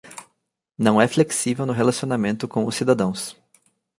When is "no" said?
1.63-1.73